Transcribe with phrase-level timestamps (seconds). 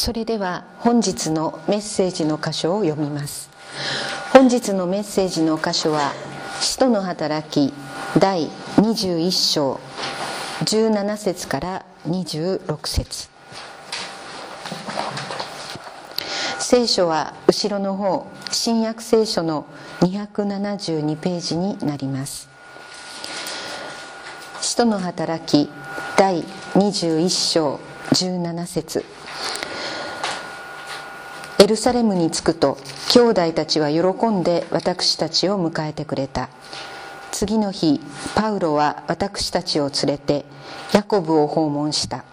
[0.00, 3.50] それでは本日のメッセージの箇所を読みます。
[4.32, 6.14] 本日のメッセージの箇所は
[6.62, 7.74] 「使徒の働き」
[8.18, 9.78] 第21章
[10.64, 13.28] 17節から26節。
[16.60, 19.66] 聖書は後ろの方新約聖書の
[20.00, 22.48] 272ページになります。
[24.62, 25.70] 使徒の働き
[26.16, 26.42] 第
[26.74, 27.78] 21章
[28.14, 29.04] 17節。
[31.60, 32.78] エルサレムに着くと
[33.12, 36.48] 兄弟たちは喜んで私たちを迎えてくれた。
[37.32, 38.00] 次の日
[38.34, 40.46] パウロは私たちを連れて
[40.94, 42.24] ヤコブを訪問した。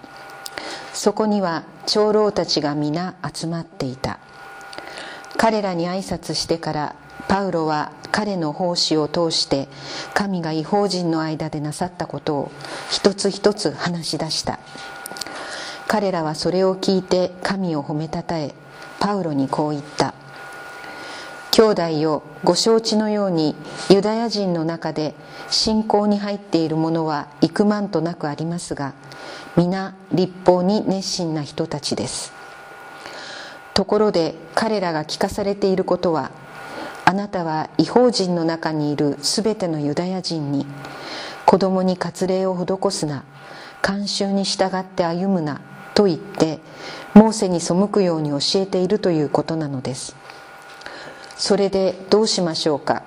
[0.94, 4.20] そこには長老たちが皆集まっていた。
[5.36, 6.96] 彼らに挨拶してから
[7.28, 9.68] パウロは彼の奉仕を通して
[10.14, 12.52] 神が違法人の間でなさったことを
[12.90, 14.58] 一つ一つ話し出した。
[15.86, 18.56] 彼らはそれを聞いて神を褒めたたえ
[19.00, 20.14] パウロにこう言った。
[21.52, 23.56] 兄弟よご承知のように
[23.90, 25.16] ユダヤ人の中で
[25.50, 28.94] 信仰に入っている者は幾万となくありますが
[29.56, 32.32] 皆立法に熱心な人たちです。
[33.74, 36.30] ところで彼らが聞かされていることは
[37.06, 40.68] あなたは違法人の中にいるすべてのユダヤ人に
[41.46, 43.24] 子供に割礼を施すな
[43.82, 45.62] 慣習に従って歩むな
[45.98, 46.60] と言って
[47.16, 50.16] モーセに背くように教えているということなのです。
[51.38, 53.02] それでどうしましょうか。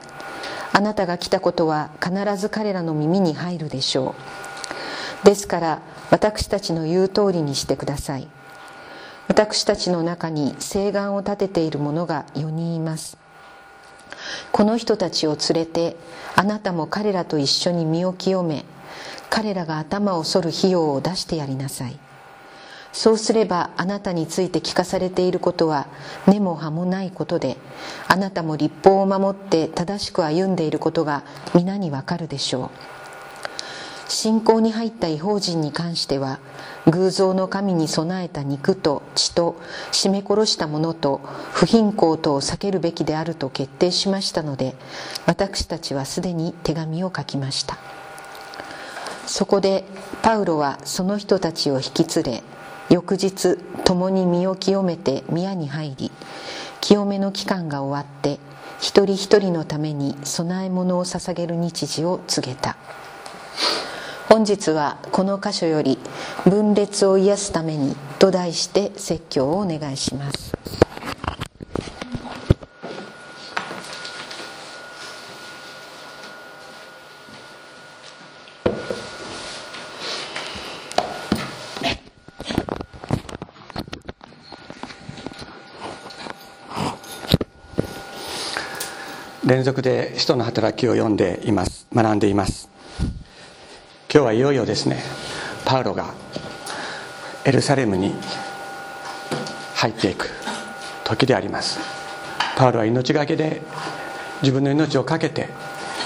[0.73, 4.17] あなたが来たことは必ず彼らの耳に入るでしょ
[5.23, 5.25] う。
[5.25, 8.27] ですから私たちの言う通りにしてください。
[9.29, 13.19] 私たちの中に誓願を立てている者が4人います。
[14.51, 15.97] この人たちを連れて
[16.35, 18.65] あなたも彼らと一緒に身を清め
[19.29, 21.97] 彼らが頭を剃る費用を出してやりなさい。
[22.93, 25.87] そうすればあなたについて聞かされていることは
[26.27, 27.57] 根も葉もないことで
[28.09, 31.23] あなたも立法を守って正しく歩んでいることが
[31.55, 32.71] 皆にわかるでしょう。
[34.11, 36.41] 信仰に入った違法人に関しては
[36.89, 39.55] 偶像の神に備えた肉と血と
[39.93, 41.21] 絞め殺したものと
[41.53, 44.75] 不貧困とを避けるべきであると決定しましたので
[45.27, 47.79] 私たちはすでに手紙を書きました。
[49.27, 49.85] そこで
[50.23, 52.43] パウロはその人たちを引き連れ
[52.91, 56.11] 翌日共に身を清めて宮に入り
[56.81, 58.39] 清めの期間が終わって
[58.81, 62.77] 一人一人のために供え物を捧げる日時を告げた。
[64.29, 65.99] 本日はこの箇所より
[66.49, 70.57] 「分裂を癒すために」と題して説教をお願いします。
[89.51, 91.89] 連続で使徒の働きを読んでいます。
[91.93, 92.69] 学んでいます。
[94.09, 95.03] 今日はいよいよですね。
[95.65, 96.15] パウロが
[97.45, 98.15] エルサレムに
[99.75, 100.31] 入っていく
[101.03, 101.81] 時であります。
[102.57, 103.61] パウロは命がけで
[104.41, 105.49] 自分の命を懸けて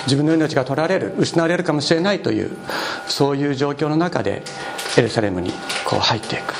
[0.06, 2.56] 自分の命が取られる失われるかもしれないという
[3.09, 4.43] そういう状況の中で
[4.97, 5.53] エルサレムに
[5.84, 6.54] こう入っていく。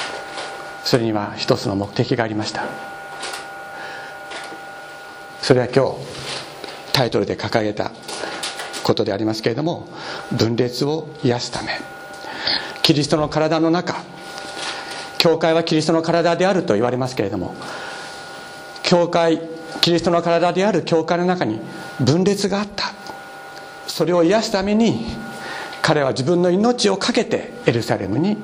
[0.84, 2.67] それには一つの目的がありました。
[5.41, 6.24] それは今日
[6.94, 7.91] タイトルで掲げた
[8.84, 9.88] ことでありますけれども
[10.32, 11.78] 分裂を癒すため。
[12.82, 14.03] キリストの体の中
[15.19, 17.55] 教会はキリストの体であると言われますけれども
[18.82, 19.41] 教会
[19.81, 21.60] キリストの体である教会の中に
[21.99, 22.93] 分裂があった。
[23.87, 25.06] それを癒すために
[25.82, 28.37] 彼は自分の命を懸けてエルサレムに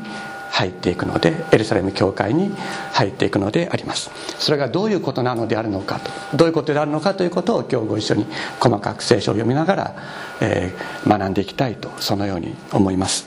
[0.60, 2.54] 入っていくのでエルサレム教会に
[2.93, 4.10] 入っていくのであります。
[4.38, 6.37] それがどういうことなのであるのかと。
[6.37, 8.26] どういうことであるのかということを今日ご一緒に
[8.60, 9.94] 細かく聖書を読みながら、
[10.43, 13.26] えー、学んでいきたいとそのように思います。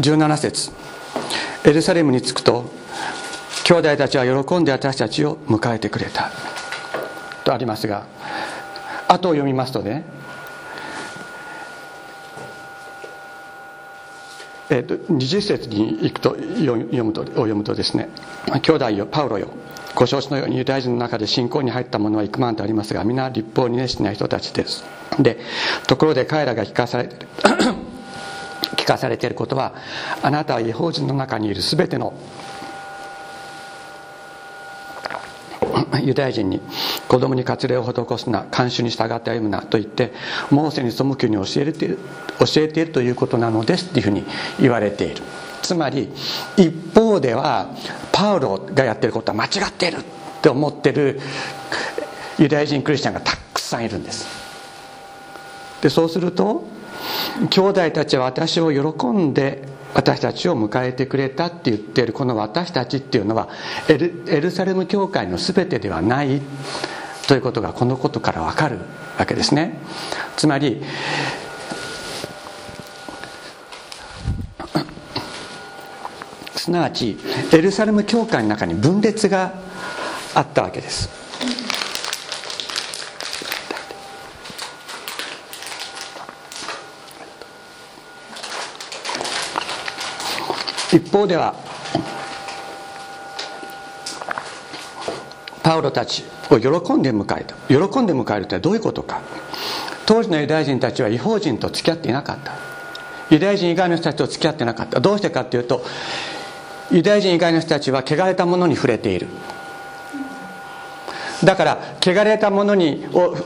[0.00, 0.72] 17節。
[1.64, 2.64] エルサレムに着くと
[3.62, 6.32] 兄弟たちは喜んで私たちを迎えてくれた。
[7.44, 8.06] とありますが
[9.08, 10.04] 後を読みますとね
[14.72, 18.08] えーと、20節に行くと読むと読むとですね
[18.62, 19.48] 兄弟よパウロよ
[19.94, 24.82] ご承知のようにユダヤ人の中で信仰に入った者は幾万とありますが皆立法に熱心な人たちです。
[25.20, 25.36] で
[25.86, 27.10] ところで彼らが聞かされ
[28.76, 29.74] 聞かされていることは
[30.22, 32.14] あなたは違法人の中にいる全ての
[36.02, 36.62] ユダヤ人に
[37.12, 40.14] 子供に割礼を施すな慣習に従って歩むなと言って
[40.50, 41.98] モーセに背くように教えている
[42.38, 44.24] 教えているということなのですっていうふうに
[44.58, 45.22] 言われている。
[45.60, 46.08] つまり
[46.56, 47.68] 一方では
[48.12, 50.00] パウロがやってることは間違っているっ
[50.40, 51.20] て思ってる
[52.38, 54.26] ユダヤ人クリスチャンがたくさんいるんです。
[55.82, 56.64] でそうすると
[57.50, 59.62] 兄弟たちは私を喜んで
[59.92, 63.50] 私たちを迎えてくれたって言ってるこの私たちっていうのは
[63.86, 63.98] エ
[64.40, 66.40] ルサレム教会の全てではない。
[67.26, 68.78] ということがこのことから分かる
[69.18, 69.78] わけですね。
[70.36, 70.82] つまり
[76.56, 77.18] すなわち
[77.52, 79.52] エルサレム教会の中に分裂が
[80.34, 81.08] あったわけです。
[90.92, 91.54] 一方では
[95.62, 97.54] パウロたちを喜んで迎えた。
[97.68, 99.20] 喜んで迎えるとはどういうことか。
[100.06, 102.52] 当時のユダヤ人たちは違法人と付き合っていなかった。
[103.30, 105.00] ユダヤ人以外の人たちと付き合ってなかった。
[105.00, 105.84] どうしてかっていうと
[106.90, 109.28] ユダヤ人以外の人たちは汚れたものに触れている。
[111.44, 113.36] だから汚れたものにを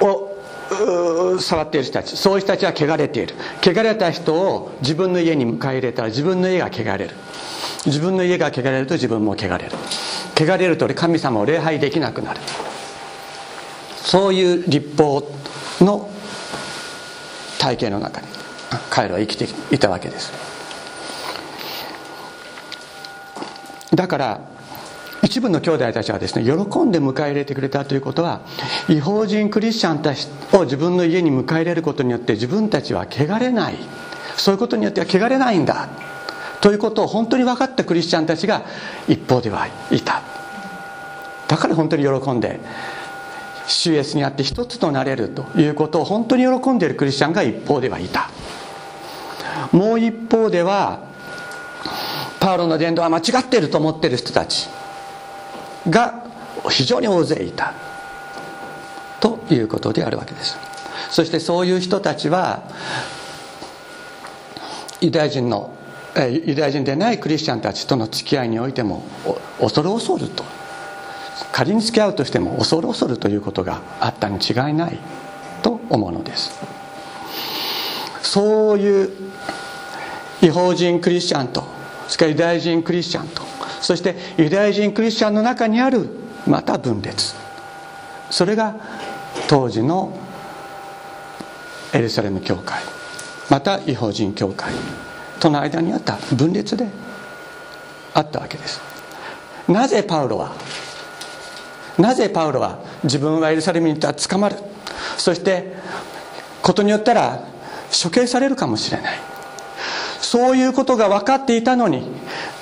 [0.00, 2.16] を触っている人たち。
[2.16, 3.34] そういう人たちは汚れている。
[3.62, 7.10] 汚れた人を自分の家に迎え入れたら自分の家が汚れる。
[7.86, 9.72] 自分の家が汚れると自分も汚れる。
[10.34, 12.40] 汚れると神様を礼拝できなくなる。
[14.02, 15.22] そういう立法
[15.80, 16.10] の
[17.58, 18.26] 体系の中に
[18.90, 20.32] 彼らは生きていたわけです。
[23.94, 24.40] だから
[25.22, 28.40] 一部の兄弟たちはですね喜んで迎え入れてくれたということは
[28.88, 33.76] 違法人クリスチャンたちを自分の家に迎え入れることによって自分たちは汚れない。
[34.36, 35.88] そういうことによっては汚れないんだ。
[36.62, 38.62] ということを本当に分かったクリスチャンたちが
[39.08, 40.22] 一方ではいた。
[41.48, 42.60] だから本当に喜んで
[43.66, 48.30] 主イエスにあって一つとなれるということを本当に喜んでいるクリスチャンが一方ではいた。
[49.72, 51.00] もう一方では
[52.38, 54.68] パウロの伝道は間違っていると思っている人たち
[55.90, 56.24] が
[56.70, 57.74] 非常に大勢いた。
[59.20, 60.56] ということであるわけです。
[61.10, 62.62] そしてそういう人たちは
[65.00, 65.74] ユダヤ人の
[66.16, 69.02] ユダヤ人でないクリスチャンたちとの付き合いにおいても
[69.60, 70.44] 恐る恐ると。
[71.50, 74.98] 仮に付き合うとしても恐る恐るということがあったに違いない
[75.62, 76.52] と思うのです。
[78.22, 79.10] そういう
[80.40, 81.64] 違法人クリスチャンと
[82.08, 83.42] それからユダヤ人クリスチャンと
[83.80, 86.08] そしてユダヤ人クリスチャンの中にある
[86.46, 87.34] また分裂。
[88.30, 88.74] それが
[89.48, 90.16] 当時の
[91.92, 92.82] エルサレム教会
[93.50, 94.72] また違法人教会。
[95.42, 96.86] との間にあった分裂で
[98.14, 98.80] あったわけです。
[99.66, 100.54] なぜパウロは
[101.98, 104.56] なぜパウロは自分はエルサレムに行ったら捕まる？
[105.18, 105.74] そして
[106.62, 107.44] ことによったら
[107.90, 109.18] 処刑されるかもしれない。
[110.20, 112.06] そういうことが分かっていたのに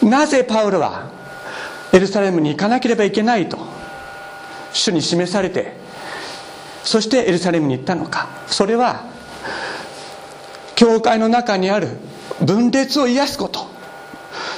[0.03, 1.11] なぜパウロは
[1.93, 3.59] エルサレムに行かなければいけないと
[4.73, 5.75] 主に示されて
[6.82, 8.29] そしてエルサレムに行ったのか。
[8.47, 9.05] それは
[10.77, 11.88] 教会の中にある
[12.44, 13.69] 分裂を癒すこと。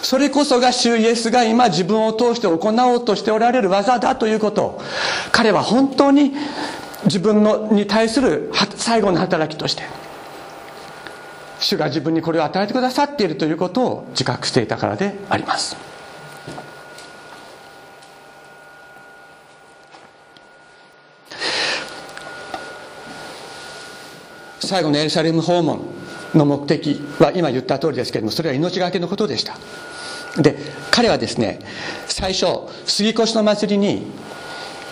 [0.02, 4.62] それこそが主イエスが今自分を通して行おうとしておられる技だということ。
[4.62, 4.82] を
[5.30, 6.34] 彼は本当に
[7.04, 9.84] 自分のに対する最後の働きとして。
[11.58, 15.76] 主が自分にこれを与えてくださっているということを自覚していたからであります。
[24.58, 26.01] 最後のエルサレム訪問。
[26.34, 29.56] の目的は今言った通りですけれどもそれは命がけのことでした。
[30.40, 30.56] で
[30.90, 31.58] 彼はですね
[32.06, 32.46] 最初
[32.86, 34.06] 杉越の祭りに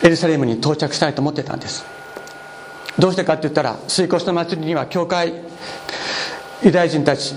[0.02, 1.84] エルサレムに到着したいと思ってたんです。
[2.98, 5.32] どうしてかって言ったら杉越の祭りには教会
[6.62, 7.34] ユダヤ人たち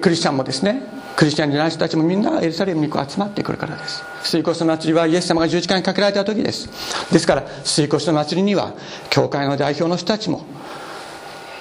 [0.00, 0.82] クリスチャンもですね
[1.16, 4.04] クリスチャンじゃない人たちもみんなエルサレムにこう集まってくるからです。
[4.22, 6.68] 水越の祭りはイエス様が十字架にかけられた時です。
[7.12, 8.74] ですから水越の祭りには
[9.10, 10.44] 教会の代表の人たちも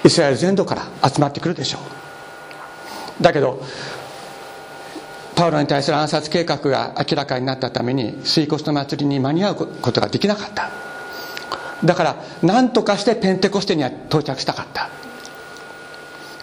[0.08, 1.80] イスラエル全土から集まってくるでしょ
[3.20, 3.24] う。
[3.24, 3.62] だけど
[5.36, 10.72] パウロに対する暗殺計画が明らかになったために水越の祭りに間に合うことができなかった。
[11.84, 14.90] だから何とかしてペンテコステには到着したかった。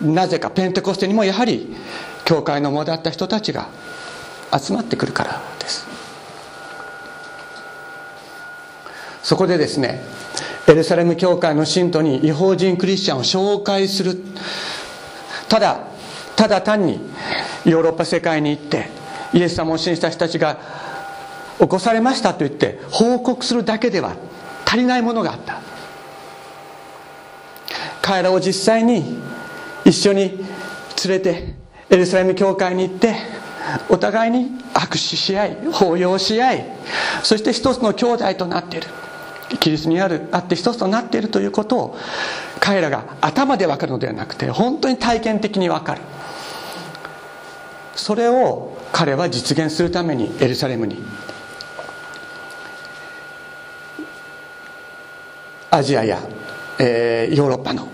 [0.00, 1.74] なぜかペンテコステにもやはり
[2.24, 3.68] 教会の主だった人たちが
[4.56, 5.86] 集まってくるからです。
[9.22, 10.02] そこでですね
[10.66, 14.18] エルサレム教会の信徒に違法人クリスチャンを紹介する。
[15.48, 15.80] ただ
[16.36, 17.00] ただ単に
[17.64, 18.88] ヨーロッパ世界に行って
[19.32, 20.58] イエス様を信じた人たちが
[21.58, 24.16] 起こされましたと言って報告するだけでは
[24.64, 25.60] 足りないものがあった。
[28.02, 29.18] 彼らを実際に
[29.84, 30.46] 一緒に連
[31.08, 31.54] れて
[31.90, 33.14] エルサレム教会に行って
[33.88, 36.66] お互いに握手し合い抱擁し合い
[37.22, 38.88] そして一つの兄弟となっている。
[39.58, 41.98] キリストにあるあって一つとなっているということを
[42.60, 46.00] 彼らが頭で分かるのではなくて本当に体験的に分かる。
[47.94, 51.02] それを彼は実現するためにエルサレムに。
[55.70, 56.20] アジアや、
[56.78, 57.88] えー、ヨーロッパの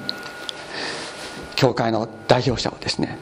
[1.57, 3.19] 教会の代表者をですね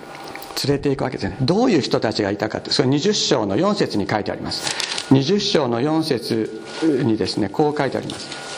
[0.65, 1.37] 連れていくわけですね。
[1.41, 5.15] どういう人たちがいたかってそれ20章の4節に書いてあります。
[5.15, 6.63] 20章の4節
[7.05, 8.49] にですねこう書いてあります。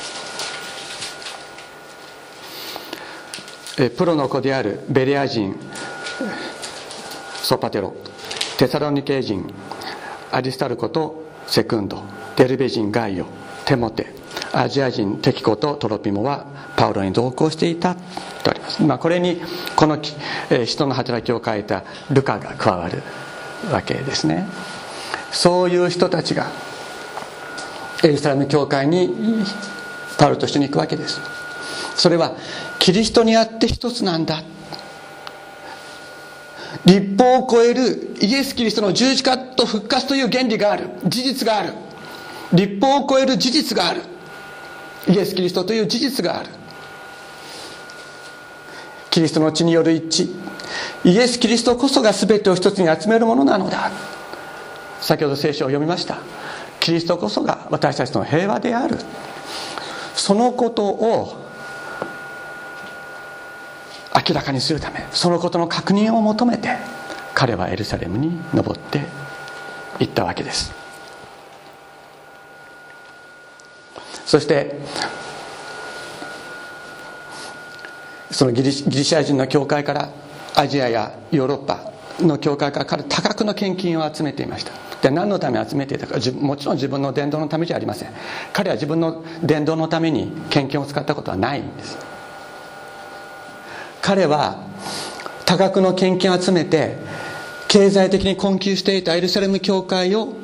[3.97, 5.57] プロの子であるベレア人
[7.43, 7.95] ソパテロ
[8.59, 9.53] テサロニケ人
[10.31, 12.03] アリスタルコとセクンド
[12.37, 13.27] デルベ人ガイオ
[13.65, 14.13] テモテ
[14.53, 16.45] アジア人テキコとトロピモは
[16.77, 17.95] パウロに同行していた。
[17.95, 19.41] とありま、あ、これに
[19.77, 19.99] この
[20.65, 23.03] 人の働きを書いたルカが加わる
[23.73, 24.47] わけですね。
[25.31, 26.51] そういう人たちが
[28.03, 29.15] エルサレム教会に
[30.19, 31.21] パウロと一緒に行くわけです。
[31.97, 32.35] それは
[32.79, 34.43] キリストにあって一つなんだ。
[36.87, 40.89] 立法を超えるイエス・キリストの十字架と復活という原理がある。
[41.05, 41.75] 事実がある。
[42.53, 44.03] 立法を超える事実がある。
[45.09, 46.49] イエス・キリストという事実がある。
[49.11, 50.51] キリストの血による一致。
[51.05, 53.91] イエス・キリストこそが全てを一つに集めるものなのだ。
[55.01, 56.19] 先ほど聖書を読みました。
[56.79, 58.99] キリストこそが私たちの平和である。
[60.15, 61.37] そのことを
[64.15, 66.77] 明らかにするためそのことの確認を求めて
[67.33, 69.01] 彼はエルサレムに登って
[69.99, 70.73] いったわけです。
[74.27, 74.77] そして
[78.31, 80.11] そのギリギリシャ人の教会から
[80.55, 84.73] アジアやヨーロッパの教会から彼多額の献金を集めていました。
[85.03, 88.11] で何のために集めていたかもちろん自分の伝道のためじゃありません。
[88.53, 91.99] 彼は自分の伝道のために献金を使ったことはないんです。
[94.03, 94.67] 彼は
[95.47, 96.97] 多額の献金を集めて
[97.69, 100.35] 経済的に困窮していたエルサレム教会を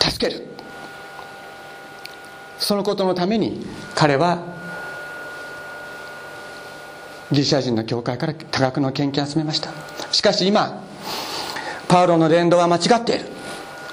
[0.00, 0.46] 助ける。
[2.58, 4.51] そのことのために彼は
[7.32, 9.70] ギリシャ人の教会から多額の献金を集めました。
[10.12, 10.84] しかし今
[11.88, 13.24] パウロの伝道は間違っている。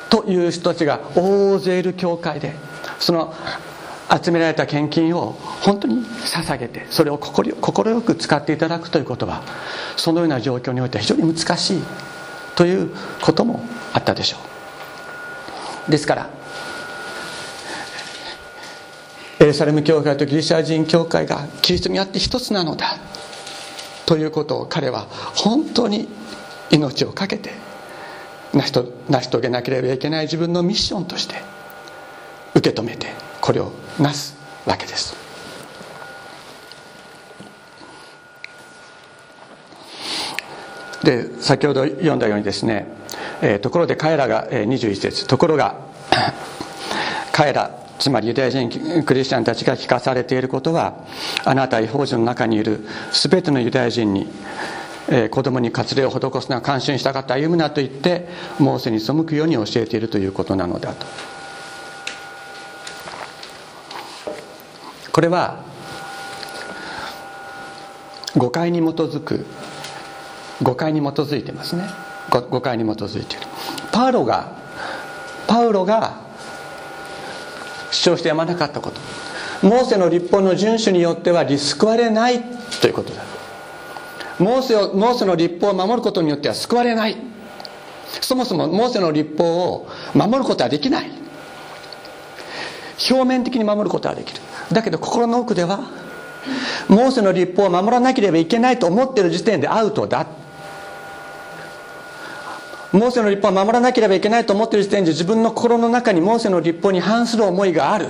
[0.10, 2.54] という人たちが大勢いる教会で
[3.00, 3.34] その
[4.12, 9.44] 集められた献金を本当に捧げてそれを快く使っていただくということは
[9.98, 11.84] そのような状況においては非常に難しい。
[12.56, 12.92] という
[13.22, 14.38] こともあったでしょ
[15.88, 15.92] う。
[15.92, 16.30] ですから
[19.40, 22.98] エルサレム教会とギリシャ人教会がキリストにあって一つなのだ。
[24.10, 25.02] ということを彼は
[25.36, 26.08] 本当に
[26.72, 27.52] 命を懸けて
[28.56, 28.74] 成し
[29.08, 31.36] 成し遂げなければいけない自分のミッションとして
[32.56, 33.06] 受け止めて
[33.40, 34.36] これをなす
[34.66, 35.16] わけです。
[41.04, 42.88] で先ほど読んだようにですね、
[43.44, 45.28] えー、ところで彼らが、えー、21節。
[45.28, 45.76] ところが
[47.32, 51.06] 彼らつまりユダヤ人クリスチャンたちが聞かされていることは
[51.46, 54.28] あなた違法人の中にいる全てのユダヤ人に
[55.12, 58.28] えー、子供に割礼を施すな感心したかった歩むなと言って
[58.60, 61.06] モーセに背くように教えているということなのだと。
[65.12, 65.64] これは
[68.38, 69.46] 誤解に基づく
[70.62, 71.84] 誤解に基づいてますね。
[72.30, 73.48] 誤解に基づいている。
[73.92, 74.52] パウロが
[75.48, 76.29] パウロが
[77.92, 79.00] 主張してやまなかったこと。
[79.68, 82.42] モーセの立法の遵守によってはリスクわれない。
[82.82, 83.24] ということだ。
[84.40, 87.18] モーセをモーセの立法を守ることによっては救われない。
[88.22, 91.12] そもそもモーセの立法を守ることはできない。
[93.10, 94.42] 表面的に守ることはできる。
[94.72, 95.80] だけど心の奥では
[96.88, 100.26] モーセの立法を守らなければいけないと思っている時点でアウトだ。
[102.92, 108.10] モーセの立法を守らなければいけないと思っている時点で自分の心の中にモーセの立法に反する思いがある。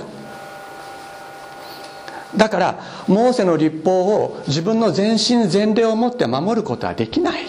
[2.36, 7.46] だからモーセの立法を自分の全身全霊を持って守ることはできない。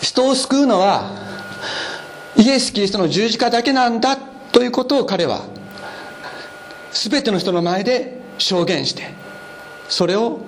[0.00, 1.10] 人を救うのは
[2.36, 4.16] イエス・キリストの十字架だけなんだ
[4.52, 5.42] ということを彼は
[6.92, 9.10] 全ての人の前で証言して
[9.88, 10.40] それを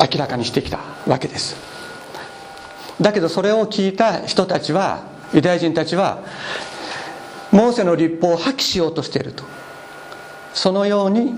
[0.00, 1.77] 明らかにしてきたわけです。
[3.00, 5.02] だけどそれを聞いた人たちは
[5.32, 6.22] ユダヤ人たちは
[7.52, 9.44] モーセの立法を破棄しようとしていると。
[10.54, 11.34] そのように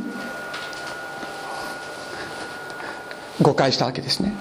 [3.43, 4.33] 誤解したわけですね。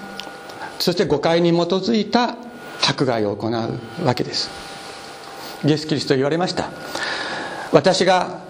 [0.78, 2.36] そして誤解に基づいた
[2.82, 4.50] 迫害を行うわけです。
[5.64, 6.70] イエス・キリスト言われました。
[7.72, 8.40] 私が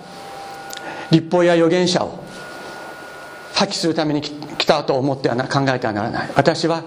[1.11, 2.23] 立法や預言者を
[3.55, 4.23] 破棄するために
[4.71, 6.31] たと思ってはな考えてはならない。
[6.37, 6.85] 私は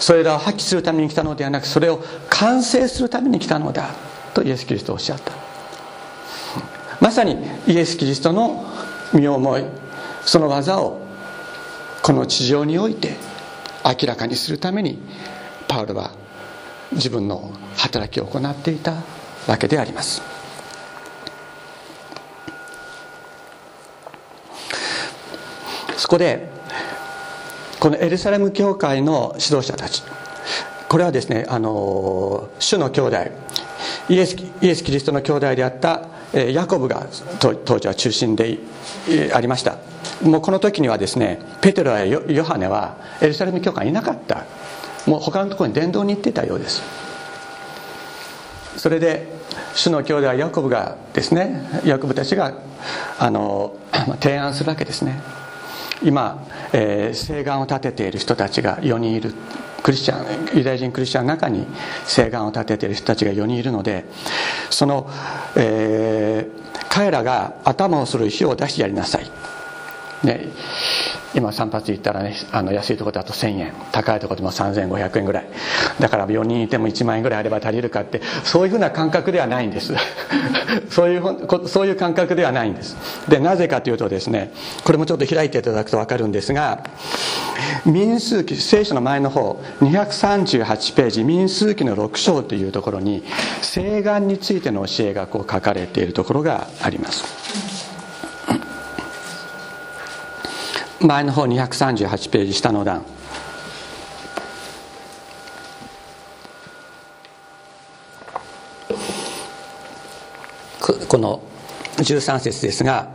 [0.00, 3.90] それらを破棄するために来たのではなくそれを完成するために来たのだ
[4.32, 5.32] とイエス・キリストはおっしゃった。
[6.98, 8.64] まさにイエス・キリストの
[9.12, 9.64] 身思い
[10.24, 10.98] その技を
[12.02, 13.16] この地上において
[13.84, 14.98] 明らかにするために
[15.68, 16.12] パウロは
[16.92, 18.94] 自分の働きを行っていた
[19.46, 20.22] わけであります。
[25.98, 26.55] そこで
[27.80, 30.02] このエルサレム教会の指導者たち。
[30.88, 33.16] これはですねあの主の兄弟。
[34.08, 37.06] イエスイエス・キリストの兄弟であったヤコブが
[37.40, 38.58] 当時は中心で
[39.32, 39.78] ありました。
[40.22, 44.44] もうこの時にはですねペテロやヨハネはエルサレム教会にいなかった。
[45.06, 46.82] もう他のところに伝道に行ってたようです。
[48.76, 49.26] それで
[49.74, 52.54] 主の兄弟ヤコブがですねヤコブたちが
[53.18, 53.76] あの
[54.20, 55.20] 提案するわけですね。
[56.02, 59.34] 今、えー、誓願を立てている人たちが4人いる。
[59.82, 61.64] クリスチャンユダヤ人クリスチャンの中に
[62.06, 64.04] 誓願を立てている人たちが4人いるので
[64.68, 65.08] その、
[65.56, 69.30] えー、彼らが頭をする石を出してやりなさい、
[70.22, 70.48] ね、
[71.34, 75.46] 今散髪行ったらねあの安いところだと1000円高いところでも3500円ぐらい。
[76.00, 79.92] だから4人いても1万円ぐらいあれば足りるかってそういうふうな感覚ではないんです。
[80.90, 82.96] そういうそういう感覚ではないんです。
[83.28, 84.52] でなぜかというとですね
[84.84, 86.80] これもちょっと開いていただくと分かるんですが
[87.84, 93.22] 民数記聖書の前の方238ページ民数記の6章というところに
[93.62, 97.75] 誓願についての教えがこう書かれているところがあります。
[101.06, 103.04] 前の方238ページ下の段。
[111.08, 111.40] この
[111.98, 113.08] 13節ですが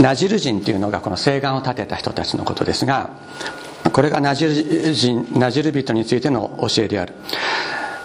[0.00, 3.10] ナジル人というのがこの誓願を立てた人たちのことですが
[3.92, 7.14] これがナジル人ナジル人についての教えである。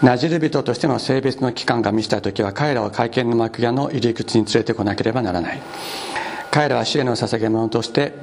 [0.02, 5.62] ナジル人としての性別の期間が満ちた時は彼らを会見の幕屋の入り口に連れてこなければならない。
[6.54, 8.14] 彼らは死への捧げ物として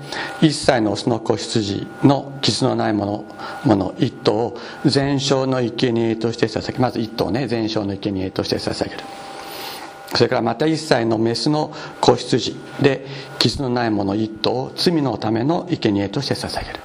[0.41, 3.25] 一切のオスの子羊の傷のないもの
[3.65, 9.03] もの一頭を全焼の生贄として捧げまず一頭ね全焼の生贄として捧げる。
[10.15, 13.05] それからまた一切のメスの子羊で
[13.41, 16.79] 傷のないもの一頭を罪のための生贄として捧げる。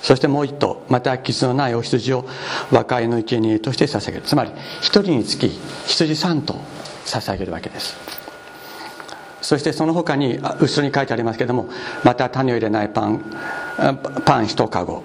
[0.00, 2.24] そしてもう一頭また傷のないお羊を
[2.70, 4.22] 和解の生贄として捧げる。
[4.22, 5.50] つまり一人につき
[5.86, 6.54] 羊三頭
[7.04, 8.21] 捧げるわけです。
[9.42, 11.68] そしてその他に後ろに書いてありますけれども
[12.04, 13.24] また種を入れないパン
[14.24, 15.02] パン一かご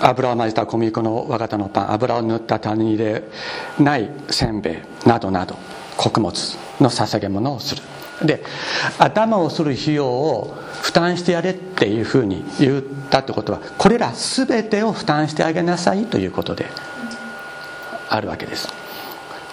[0.00, 3.22] 油を混ぜた小麦粉の和型のパン油を塗った種に入れ
[3.80, 5.56] ないせんべいなどなど
[5.96, 7.82] 穀物の捧げ物をする。
[8.22, 8.44] で
[8.98, 16.66] 頭をする費用を負担してやれっていうふうに言ったってことはこれら全てを負担してあげなさいということで
[18.08, 18.68] あるわけです、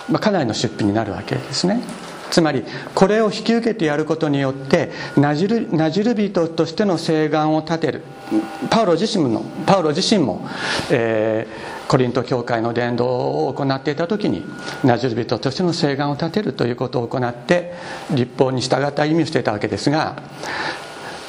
[0.08, 1.82] まあ、かなりの出費になるわけですね。
[2.30, 2.64] つまり
[2.94, 8.04] これを引き受けてやることによってナジルナジル人としての誓願を立てる。
[8.70, 10.48] パウロ自身もパウロ自身も、
[10.92, 14.46] えー、コリント教会の伝道を行っていた時に
[14.84, 17.74] ナジル人としての誓願を立てるということを行って
[18.12, 20.22] 立法に従った意味をしていたわけですが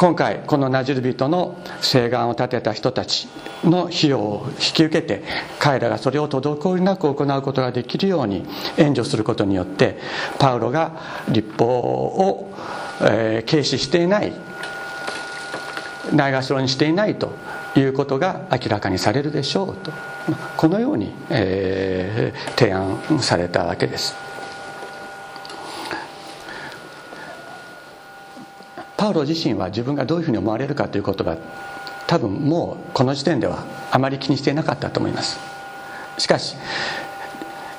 [0.00, 3.28] 今回このナジル人の誓願を立てた人たち
[3.62, 5.22] の費用を引き受けて
[5.58, 8.46] 彼らがそれを滞りなく行うことができるように
[8.78, 9.98] 援助することによって
[10.38, 12.50] パウロが立法を、
[13.02, 14.32] えー、軽視していない
[16.14, 17.34] ないがしろにしていないと
[17.76, 19.92] いうことが明らかにされるでしょうと
[20.56, 24.29] このように、えー、提案されたわけです。
[29.00, 31.38] パウロ自身は自分がどういうふうに思われるかということが
[32.06, 35.40] 多分もうこの時点ではあまり気にしていなかったと思います。
[36.18, 36.54] しかし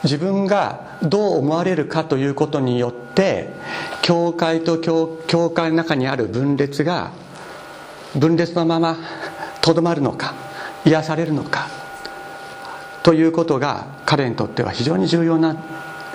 [0.03, 3.51] 自分がどう思われるかということによって
[4.01, 7.11] 教会と教教会の中にある分裂が
[8.15, 8.97] 分裂のまま
[9.61, 10.33] とどまるのか
[10.85, 11.67] 癒されるのか
[13.03, 15.55] ということが彼にとっては非常に重要な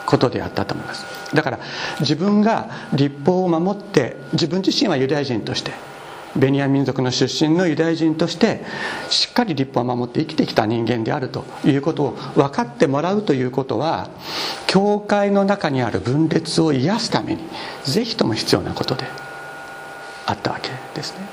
[0.05, 1.16] ことであったと思います。
[1.35, 1.59] だから
[2.01, 5.73] 自分が立法を守って自分自身はユダヤ人として
[6.37, 8.61] ベニヤ民族の出身のユダヤ人として
[9.09, 14.11] しっかり立法を守って生きてきた人間であるということを分かってもらうということは
[14.67, 17.43] 教会の中にある分裂を癒すために
[17.85, 19.05] ぜひとも必要なことで
[20.27, 21.27] あったわけですね。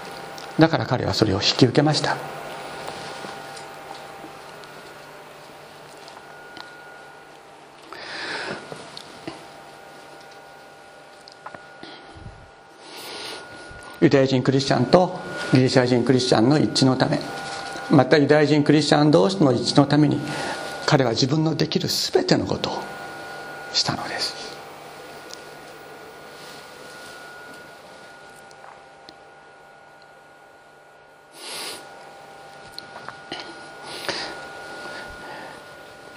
[0.59, 2.42] だから彼はそれを引き受けました。
[14.03, 15.17] ユダヤ人クリスチャンと
[15.53, 17.21] ギリシャ人クリスチャンの一致のため。
[17.89, 20.19] またユダヤ人クリスチャン同士の一致のために
[20.85, 22.81] 彼は自分のできる全てのことを
[23.71, 24.35] したのです。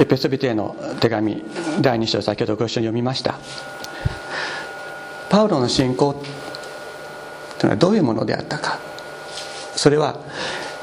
[0.00, 1.44] エペソビテへの手紙
[1.80, 3.36] 第2章先ほどご一緒に読みました。
[5.30, 6.20] パウロの信仰
[7.58, 8.78] というのはどういうものであったか。
[9.74, 10.16] それは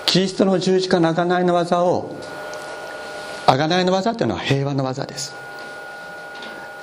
[0.06, 2.16] キリストの十字架の贖いの技を
[3.48, 5.34] 贖いの技というのは平和の技です。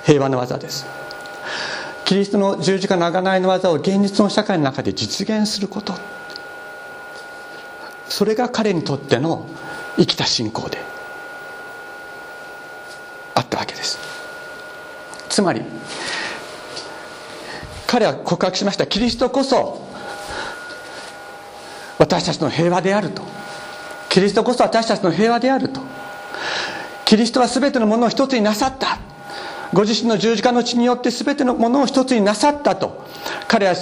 [0.03, 0.85] 平和の技です。
[2.05, 5.93] キリストの十字架の贖いの技を現実の社会の中で実現すること。
[8.09, 9.47] それが彼にとっての
[9.95, 10.77] 生きた信仰で
[13.33, 13.97] あったわけです。
[15.29, 15.61] つまり
[17.91, 18.87] 彼は告白しました。
[18.87, 19.85] キリストこそ
[21.97, 23.21] 私たちの平和であると。
[24.07, 25.81] キリストこそ私たちの平和であると。
[27.03, 28.97] キリストは全てのものを一つになさった。
[29.73, 33.05] ご自身の十字架の血によって全てのものを一つになさったと。
[33.49, 33.75] 彼は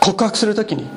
[0.00, 0.88] 告白するときに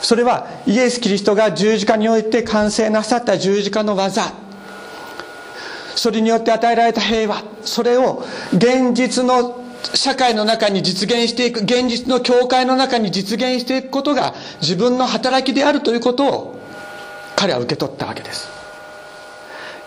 [0.00, 4.32] それはイエス・キリストが十字架において完成なさった十字架の技。
[5.94, 7.44] それによって与えられた平和。
[7.62, 9.62] それを現実の
[9.94, 16.58] 社会の中に実現していく現実の教会の中に実現していくことが自分の働きであるということを
[17.36, 18.48] 彼は受け取ったわけです。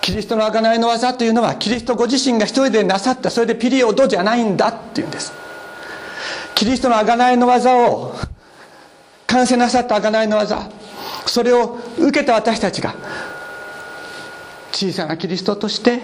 [0.02, 5.34] キリストの贖いの技というのはキリストご自身が一人でなさったそれでピリオドじゃないんだっていうんです。
[6.56, 8.16] キリストの贖いの技を
[9.28, 10.70] 完成なさった贖いの技
[11.26, 12.96] それを受けた私たちが
[14.72, 16.02] 小さなキリストとして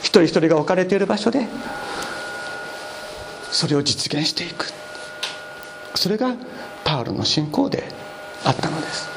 [0.00, 1.46] 一人一人が置かれている場所で
[3.50, 4.66] それを実現していく。
[5.94, 6.34] それが
[6.84, 7.88] パウロの信仰で
[8.44, 9.08] あったのです。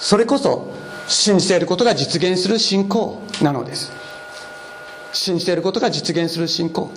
[0.00, 0.72] それこそ
[1.06, 3.92] 信じていることが実現する信仰なのです。
[5.12, 6.90] 信じていることが実現する信仰。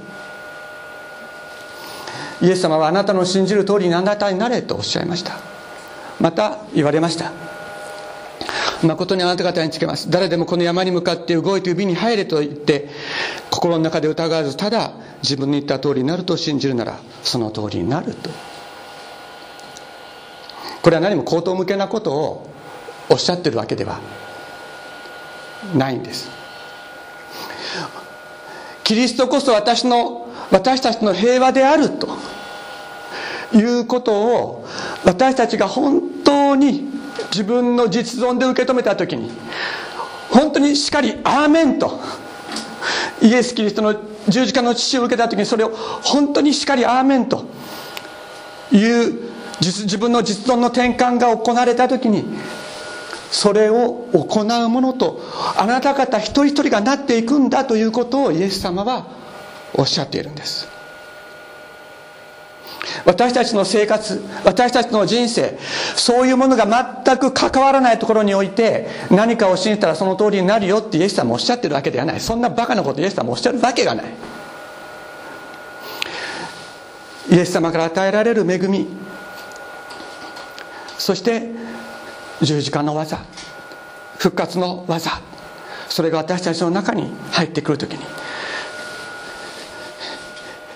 [2.41, 5.37] イエス様はあなたの信じる通りにあなたになれとおっしゃいました。
[6.19, 7.31] また言われました。
[8.85, 10.09] 誠にあなた方につけます。
[10.09, 12.89] 誰でもこの山に向かって動いて海に入れと言って
[13.49, 14.93] 心の中で疑わずただ
[15.23, 18.29] 自分に言った通りになると信じるならその通りになると。
[20.81, 22.49] これは何も口頭向けなことを
[23.09, 23.99] おっしゃってるわけでは
[25.73, 26.29] ないんです。
[28.83, 32.07] キリストこそ私の私たちの平和であると
[33.53, 34.67] いうことを
[35.05, 36.94] 私たちが本当に
[37.35, 39.29] 自分の実存で受け止めた時に
[40.29, 41.99] 本当にしっかり「アーメン」と
[43.21, 43.93] イエス・キリストの
[44.29, 45.69] 十字架の父を受けた時にそれを
[46.01, 47.43] 本当にしっかり「アーメン」と
[48.71, 49.19] いう
[49.59, 52.23] 自分の実存の転換が行われた時に
[53.31, 55.21] それを行うものと
[55.57, 59.07] あなた方一人一人がなっていくんだということをイエス様は
[59.73, 60.74] おっしゃっているんです。
[63.05, 65.57] 私たちの生活私たちの人生
[65.95, 66.65] そういうものが
[67.05, 72.19] 全く関わらないところにおいて何かを信じたらその通りになるよってイエス様おっしゃってるわけではない。
[72.19, 74.05] そんなバカなことイエス様おっしゃるわけがない。
[77.29, 78.87] イエス様から与えられる恵み。
[80.97, 81.51] そして
[82.41, 83.19] 十字架の技。
[84.17, 85.21] 復活の技。
[85.89, 87.99] それが私たちの中に入ってくるときに。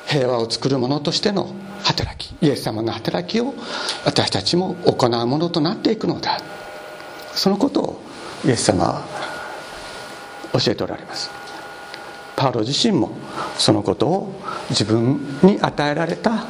[0.06, 3.54] 平和を作る者としての働きイエス様の働きを
[4.06, 6.40] 私たちも行うものとなっていくのだ。
[7.34, 8.02] そのことを
[8.46, 9.04] イエス様は
[10.54, 11.30] 教えておられます。
[12.36, 13.12] パウロ自身も
[13.58, 16.46] そのことを自分に与えられた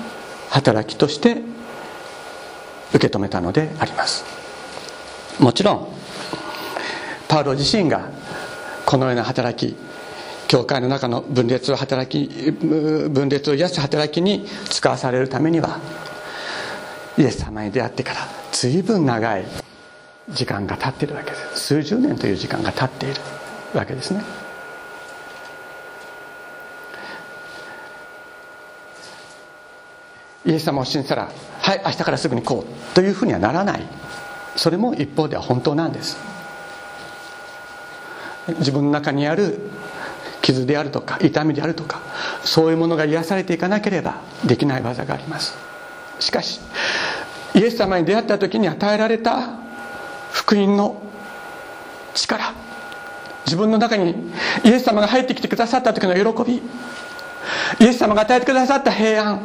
[0.50, 1.42] 働きとして
[2.94, 4.24] 受け止めたのであります。
[5.40, 5.88] もちろん
[7.28, 8.10] パウロ自身が
[8.86, 9.76] このような働き
[10.50, 15.80] 教会の中の分裂を働き分裂を癒す働きに使わされるためには
[17.20, 19.46] イエス様に出会ってから随分長い
[20.30, 21.60] 時間が経っているわけです。
[21.60, 23.22] 数十年という時間が経っている
[23.76, 24.24] わけですね。
[30.48, 31.30] イエス様を信じたら
[31.62, 33.84] はい明日からすぐにこうというふうにはならない。
[34.56, 36.18] それも一方では本当なんです。
[38.58, 39.70] 自分の中にある
[40.50, 42.02] 傷であるとか痛みであるとか
[42.44, 45.56] そういうものが癒されていかなければできない技があります。
[46.20, 46.60] しかし
[47.56, 49.58] イエス様に出会った時に与えられた
[50.32, 51.02] 福音の
[52.14, 52.54] 力
[53.46, 54.16] 自分の中に
[54.64, 56.62] イエス様が入ってきてくださった時の喜びイ
[57.88, 59.42] エス様が与えてくださった平安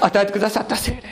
[0.00, 1.02] 与えてくださった精霊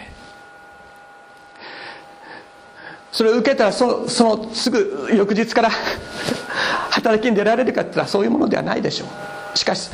[3.11, 5.71] それを受けたらそそのすぐ翌日から
[6.97, 9.05] 働きに出られるかって言ったらそういうものではないでしょ
[9.55, 9.59] う。
[9.59, 9.91] しかし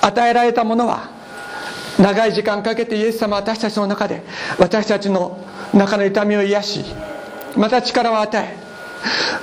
[0.00, 1.08] 与えられたものは
[1.98, 4.22] 長い時間かけてイエス様は私たちの中で
[4.58, 5.38] 私たちの
[5.74, 6.84] 中の痛みを癒し
[7.56, 8.56] また力を与え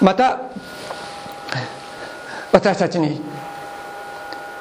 [0.02, 0.42] また
[2.52, 3.22] 私たちに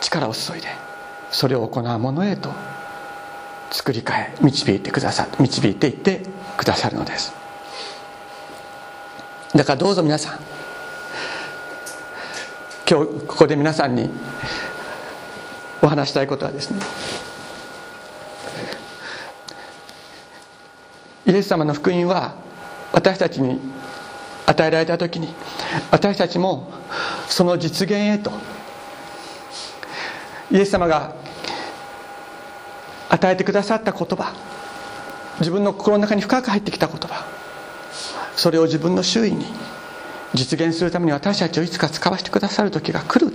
[0.00, 0.68] 力を注いで
[1.30, 2.50] それを行うものへと
[3.70, 6.22] 作り変え導いてくださ導いていって
[6.56, 7.32] くださるのです。
[9.54, 10.51] だからどうぞ皆さん
[12.92, 14.10] 今日ここで皆さんに
[15.80, 16.78] お話したいことはですね
[21.24, 22.34] イエス様の福音は
[22.92, 23.58] 私たちに
[24.44, 25.28] 与えられた時に
[25.90, 26.70] 私たちも
[27.28, 28.30] その実現へと
[30.50, 31.14] イエス様が
[33.08, 34.34] 与えてくださった言葉
[35.38, 37.24] 自分の心の中に深く入ってきた言葉
[38.36, 39.46] それを自分の周囲に
[40.34, 43.32] 実現するために私たちをいつか使わせてくださる時が来る。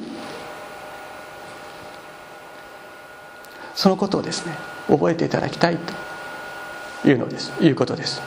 [3.76, 4.54] そのことをですね
[4.88, 5.78] 覚えていただきたい
[7.04, 7.52] というのです。
[7.62, 8.22] いうことです。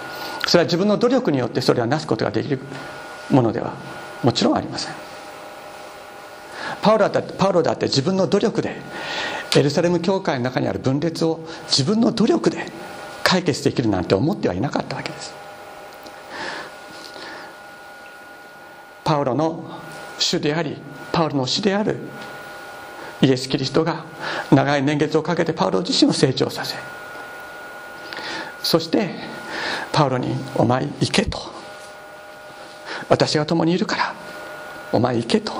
[0.47, 2.61] それは自分の努力によってそれはなすことができる
[3.31, 3.75] ものでは
[4.23, 4.95] もちろんありません。
[6.83, 8.81] パウロだってパウロだって自分の努力で
[9.57, 12.71] エルサレム教会の中にある分裂を自分の努力で
[13.25, 15.40] 解決できるなんて思ってはいなかったわけです。
[19.11, 19.65] パウロの
[20.21, 20.77] 主であり
[21.11, 21.97] パウロの死である
[23.21, 24.05] イエス・キリストが
[24.53, 26.77] 長い年月をかけてパウロ自身を成長させ
[28.63, 29.11] そして
[29.91, 31.41] パウロに「お前行け」と
[33.11, 34.15] 「私が共にいるから
[34.93, 35.55] お前行け」と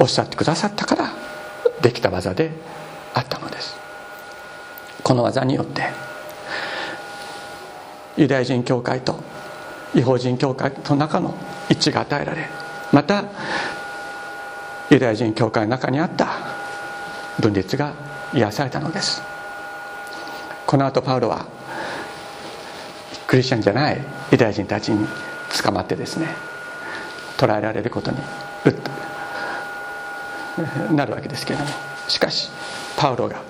[0.00, 1.12] おっしゃってくださったから
[1.80, 2.50] できた技で
[3.14, 3.76] あったのです。
[5.04, 5.84] この技によって
[8.16, 9.20] ユダヤ人教会と
[9.94, 11.36] 違法人教会の中の
[11.68, 12.48] 一致が与えられ
[12.92, 13.24] また
[14.90, 16.28] ユダヤ人教会の中にあった
[17.40, 17.92] 分裂が
[18.32, 19.22] 癒されたのです。
[20.66, 21.46] この後パウロは
[23.26, 24.00] クリスチャンじゃない
[24.32, 25.06] ユダヤ人たちに
[25.62, 26.28] 捕まってですね
[27.36, 28.16] 捕らえられることに
[30.94, 31.70] なるわけですけれども。
[32.08, 32.50] しかし
[32.96, 33.42] パウロが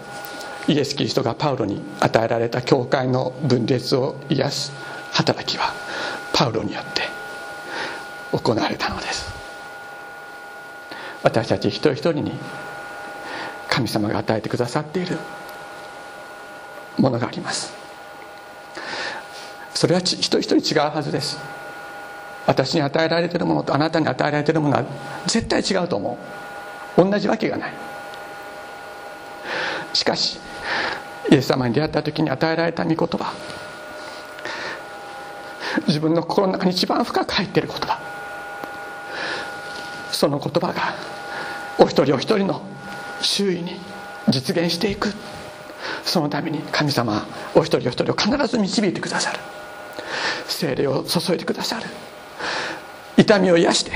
[0.66, 4.72] イエス・キリストがパウロに与えられた教会の分裂を癒す
[5.12, 5.72] 働きは
[6.34, 7.02] パウロによって
[8.32, 9.32] 行われたのです。
[11.22, 12.32] 私たち一人一人に
[13.68, 15.18] 神様が与えてくださっている
[16.96, 17.72] ものがあります。
[19.74, 21.38] それは一人一人違うはずです。
[22.46, 24.84] 私に与えられているものとあなたに与えられているものは
[25.26, 26.18] 絶対違うと思
[26.96, 27.04] う。
[27.04, 27.72] 同じわけがない。
[29.92, 30.38] しかし
[31.30, 33.34] イエス様に出会った時に与えられた御言葉
[35.86, 38.07] 自分の心の中に一番深く入っている言葉
[40.12, 40.94] その言葉が
[41.78, 42.62] お一人お一人の
[43.20, 43.78] 周囲に
[44.28, 45.12] 実現していく。
[46.04, 49.38] そのために神様はお一人お一人を必ず導いてくださる。
[50.46, 51.86] 精霊を注いでくださる。
[53.16, 53.92] 痛みを癒して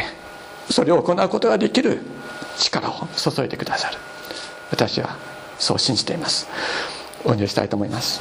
[0.70, 2.01] それを行うことができる。
[2.59, 3.96] 力を注いでくださる。
[4.70, 5.16] 私は
[5.59, 6.48] そう信じています。
[7.25, 8.20] お祈りしたいと思います。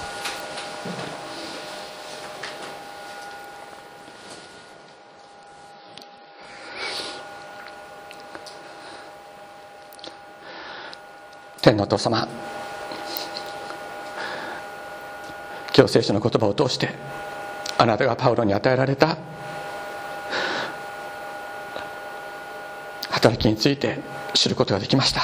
[11.61, 12.27] 天のお父様。
[15.75, 16.89] 今日聖書の言葉を通して
[17.77, 19.17] あなたがパウロに与えられた
[23.09, 23.99] 働きについて
[24.33, 25.21] 知ることができました。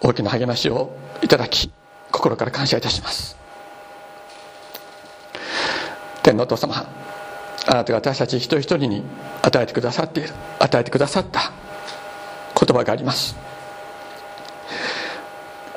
[0.00, 1.70] 大きな励ましをいただき
[2.10, 3.36] 心から感謝いたします。
[6.24, 6.84] 天のお父様
[7.66, 9.04] あなたが私たち一人一人に
[9.42, 11.52] 与えてくださっている与えてくださった
[12.68, 13.34] 言葉があります。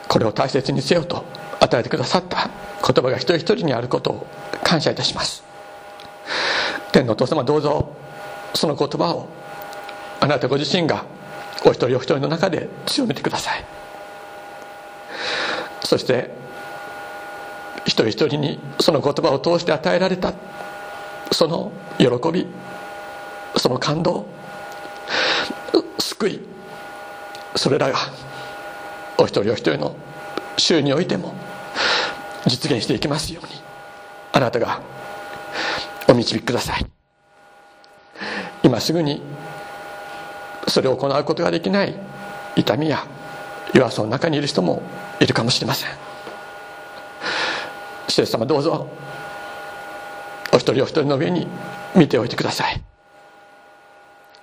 [0.10, 1.24] これを大切にせよと
[1.62, 2.50] 与えてくださった
[2.86, 4.28] 言葉が一人一人にあることを
[4.62, 5.42] 感謝いたします。
[6.92, 7.96] 天のお父様どうぞ
[8.54, 9.30] その言葉を
[10.20, 11.06] あなたご自身が
[11.66, 13.64] お一人お一人の中で強めてください。
[15.84, 16.30] そして
[17.86, 20.34] 一人一人にその言葉を通して与えられた
[21.32, 22.48] その喜び
[23.56, 24.26] その感動
[26.00, 26.51] 救い
[27.56, 27.98] それらが
[29.18, 29.96] お一人お一人の
[30.58, 31.34] 週においても
[32.46, 33.52] 実現していきますように
[34.34, 34.82] あなたが
[36.08, 36.86] お導きください。
[38.64, 39.22] 今すぐに
[40.68, 41.96] それを行うことができない
[42.56, 43.06] 痛みや
[43.74, 44.82] 弱さの中にいる人も
[45.20, 45.90] いるかもしれません。
[48.08, 48.88] 施設様どうぞ
[50.54, 51.48] お一人お一人の上に
[51.96, 52.82] 見ておいてください。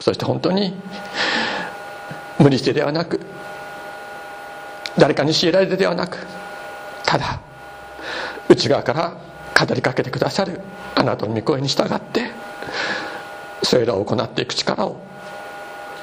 [0.01, 0.75] そして本当に
[2.39, 3.21] 無理してではなく
[4.97, 6.19] 誰かに強いられてではなく
[7.05, 7.41] ただ
[8.49, 9.17] 内側から
[9.67, 10.61] 語りかけてくださる
[10.95, 12.31] あなたの御声に従って
[13.63, 15.01] それらを行っていく力を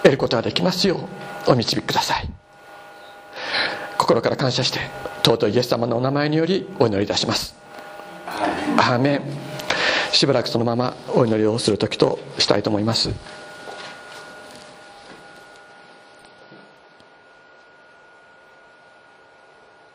[0.04, 1.08] 得ることができますよ
[1.48, 2.30] うお導きください。
[3.98, 4.80] 心から感謝して
[5.24, 7.56] 尊いイエス様のお名前によりお祈りいたします。
[8.78, 9.21] アーメン。
[10.15, 13.10] しばらくそのままお祈りをする時としたいと思います